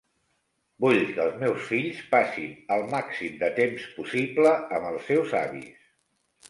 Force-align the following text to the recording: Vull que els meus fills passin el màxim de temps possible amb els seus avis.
Vull 0.85 1.03
que 1.17 1.21
els 1.25 1.35
meus 1.43 1.67
fills 1.73 2.01
passin 2.15 2.57
el 2.77 2.89
màxim 2.97 3.39
de 3.45 3.51
temps 3.61 3.87
possible 4.01 4.59
amb 4.65 4.93
els 4.95 5.09
seus 5.13 5.39
avis. 5.47 5.75